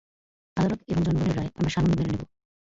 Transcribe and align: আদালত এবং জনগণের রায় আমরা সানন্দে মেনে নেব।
আদালত 0.57 0.79
এবং 0.91 1.01
জনগণের 1.03 1.37
রায় 1.37 1.51
আমরা 1.57 1.71
সানন্দে 1.75 1.95
মেনে 1.99 2.11
নেব। 2.11 2.21